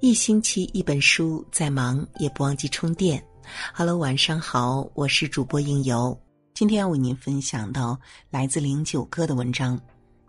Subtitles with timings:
[0.00, 3.22] 一星期一本书，再忙也不忘记充电。
[3.72, 6.16] Hello，晚上好，我是主播应由。
[6.52, 7.98] 今天要为您分享到
[8.28, 9.80] 来自零九哥的文章：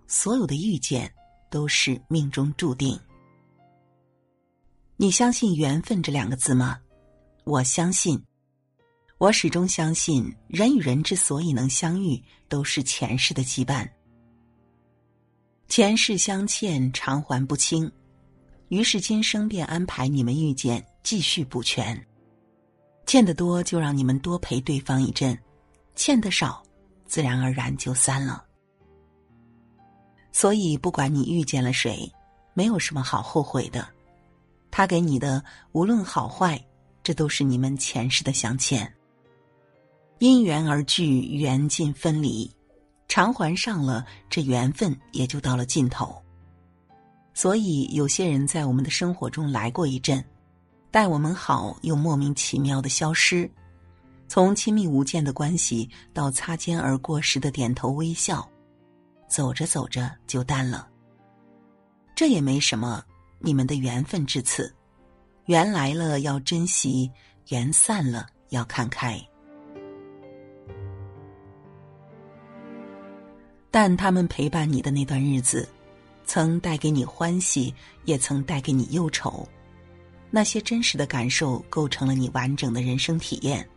[0.08, 1.12] 所有的遇见
[1.52, 2.98] 都是命中注定。
[4.96, 6.80] 你相信缘分这两个字吗？
[7.44, 8.22] 我相信，
[9.18, 13.86] 我始终相信，人与人之所以能相遇，都是前世的羁绊。
[15.68, 17.92] 前世相欠，偿还不清。
[18.70, 22.06] 于是今生便安排你们遇见，继续补全。
[23.06, 25.38] 欠的多就让你们多陪对方一阵，
[25.96, 26.62] 欠的少，
[27.06, 28.44] 自然而然就散了。
[30.34, 32.12] 所以不管你遇见了谁，
[32.54, 33.88] 没有什么好后悔的。
[34.70, 36.62] 他给你的无论好坏，
[37.02, 38.94] 这都是你们前世的相欠。
[40.20, 42.52] 因缘而聚，缘尽分离，
[43.08, 46.22] 偿还上了，这缘分也就到了尽头。
[47.38, 50.26] 所以，有些人在我们的生活中来过一阵，
[50.90, 53.48] 待我们好，又莫名其妙的消失。
[54.28, 58.50] 从亲密无间的关系到擦肩而过时的点头微笑，
[59.28, 60.90] 走着走着就淡了。
[62.16, 63.04] 这也没什么，
[63.38, 64.74] 你们的缘分至此，
[65.46, 67.08] 缘来了要珍惜，
[67.50, 69.16] 缘散了要看开。
[73.70, 75.70] 但他们陪伴你的那段日子。
[76.28, 79.48] 曾带给你欢喜，也曾带给你忧愁，
[80.30, 83.68] 那些真实的感受构成了你完整的人生体验。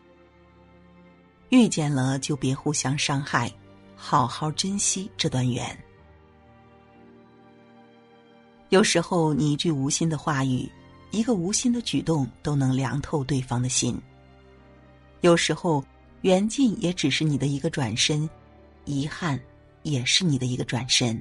[1.48, 3.50] 遇见了就别互相伤害，
[3.94, 5.78] 好好珍惜这段缘。
[8.68, 10.70] 有时候，你一句无心的话语，
[11.12, 13.96] 一个无心的举动，都能凉透对方的心。
[15.22, 15.84] 有时候，
[16.22, 18.28] 缘尽也只是你的一个转身，
[18.84, 19.40] 遗憾
[19.82, 21.20] 也是你的一个转身。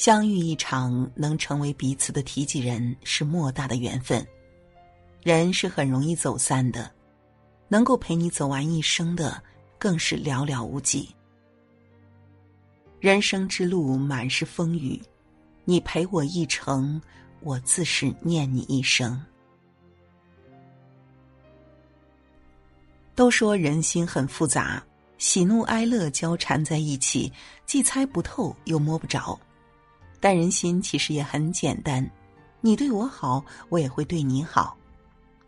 [0.00, 4.26] 相遇一场，能成为彼此的提及人，是莫大的缘分。
[5.22, 6.90] 人是很容易走散的，
[7.68, 9.42] 能够陪你走完一生的，
[9.78, 11.14] 更是寥寥无几。
[12.98, 14.98] 人生之路满是风雨，
[15.66, 16.98] 你陪我一程，
[17.40, 19.22] 我自是念你一生。
[23.14, 24.82] 都说人心很复杂，
[25.18, 27.30] 喜怒哀乐交缠在一起，
[27.66, 29.38] 既猜不透，又摸不着。
[30.20, 32.08] 但人心其实也很简单，
[32.60, 34.76] 你对我好，我也会对你好；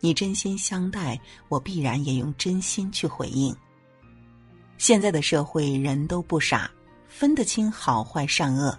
[0.00, 3.54] 你真心相待，我必然也用真心去回应。
[4.78, 6.70] 现在的社会人都不傻，
[7.06, 8.76] 分得清好坏善恶，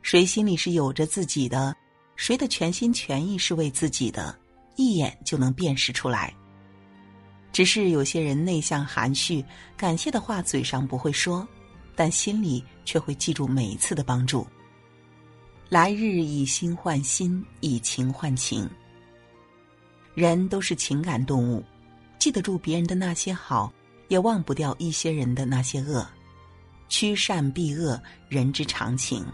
[0.00, 1.76] 谁心里是有着自己的，
[2.14, 4.38] 谁的全心全意是为自己的，
[4.76, 6.32] 一眼就能辨识出来。
[7.52, 9.44] 只是有些人内向含蓄，
[9.76, 11.46] 感谢的话嘴上不会说，
[11.94, 14.46] 但心里却会记住每一次的帮助。
[15.68, 18.70] 来日以心换心，以情换情。
[20.14, 21.64] 人都是情感动物，
[22.20, 23.72] 记得住别人的那些好，
[24.06, 26.06] 也忘不掉一些人的那些恶。
[26.88, 29.26] 趋善避恶，人之常情。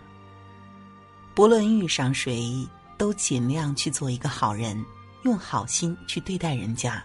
[1.34, 2.66] 不论遇上谁，
[2.96, 4.82] 都尽量去做一个好人，
[5.24, 7.04] 用好心去对待人家。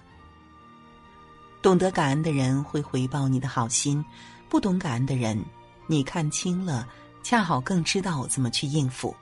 [1.61, 4.03] 懂得感恩的人会回报你的好心，
[4.47, 5.37] 不懂感恩的人，
[5.85, 6.87] 你看清了。
[7.23, 9.15] 恰好更知道怎么去应付。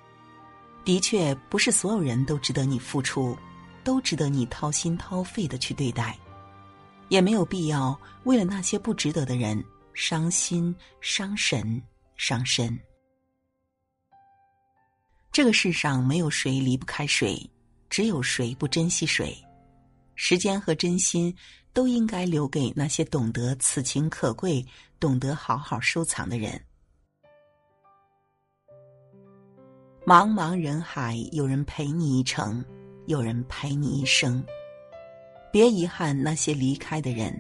[0.84, 3.36] 的确，不是所有人都值得你付出，
[3.84, 6.18] 都值得你掏心掏肺的去对待，
[7.10, 9.64] 也没有必要为了那些不值得的人
[9.94, 11.82] 伤心、伤神、
[12.16, 12.80] 伤身。
[15.32, 17.50] 这个世上没有谁离不开谁，
[17.90, 19.36] 只有谁不珍惜谁。
[20.14, 21.36] 时间和真心
[21.74, 24.66] 都应该留给那些懂得此情可贵、
[25.00, 26.62] 懂得好好收藏的人。
[30.06, 32.64] 茫茫人海，有人陪你一程，
[33.08, 34.44] 有人陪你一生。
[35.52, 37.36] 别遗憾那些离开的人，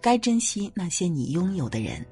[0.00, 2.06] 该珍惜那些你拥有的人。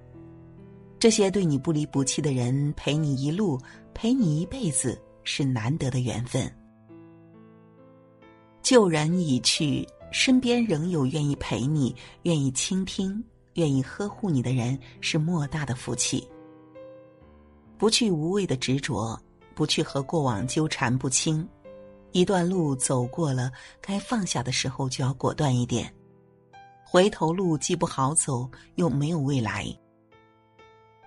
[0.99, 3.56] 这些对你不离不弃的人，陪你一路，
[3.94, 6.52] 陪你一辈子，是难得的缘分。
[8.62, 16.26] 旧人已去，身边仍有愿意陪你、愿意倾听、愿意呵护你的人，是莫大的福气。
[17.79, 19.17] 不去无谓的执着。
[19.55, 21.49] 不去和过往纠缠不清，
[22.12, 25.93] 一段路走过了，该放下的时候就要果断一点。
[26.85, 29.67] 回头路既不好走，又没有未来。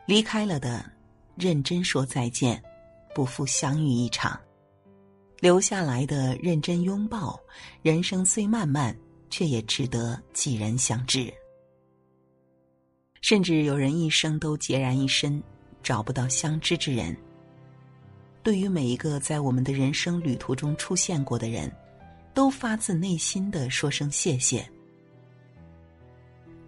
[0.06, 0.84] 离开了的，
[1.36, 2.62] 认真说再见，
[3.14, 4.38] 不负相遇一场；
[5.40, 7.40] 留下来的，认真拥抱。
[7.82, 8.98] 人生虽漫漫，
[9.30, 11.34] 却也值得几人相知。
[13.22, 15.42] 甚至有人一生都孑然一身，
[15.82, 17.18] 找不到相知之人。
[18.48, 21.70] 对于每一个在我们的人生旅途中出现过的人，
[22.34, 24.66] 都发自内心的说声谢谢。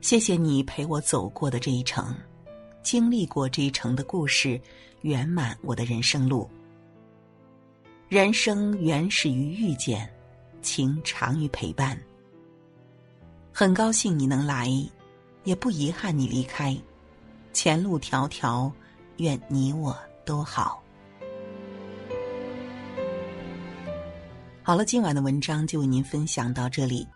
[0.02, 2.14] 谢谢你陪我走过的这一程，
[2.84, 4.60] 经历过这一程的故事，
[5.04, 6.50] 圆满我的人生路。
[8.10, 10.12] 人生原始于遇见，
[10.62, 11.98] 情长于陪伴。
[13.54, 14.70] 很高兴你能来，
[15.46, 16.78] 也不遗憾你离开。
[17.54, 18.70] 前路迢迢，
[19.16, 20.79] 愿你我都好。
[24.70, 27.08] 好了，今晚的文章就为您分享到这里。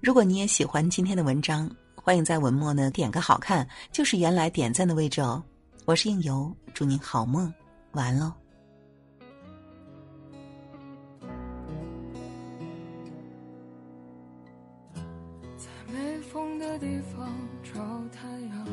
[0.00, 5.40] 如果你也喜欢今天的文章，欢迎在文末呢点个好看，就是原来点赞的位置哦。
[5.84, 7.54] 我是应由，祝您好梦，
[7.92, 8.32] 晚安喽。
[15.56, 17.32] 在没风的地方
[17.62, 17.78] 找
[18.10, 18.66] 太阳，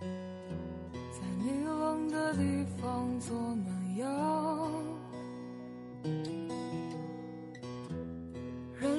[0.00, 4.23] 在你冷的地方做暖阳。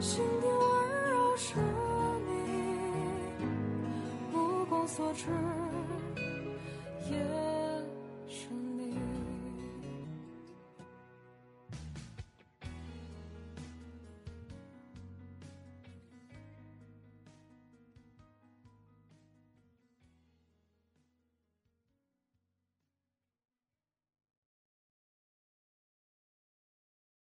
[0.00, 1.54] 心底温柔是
[2.26, 2.32] 你，
[4.32, 5.26] 目光所至，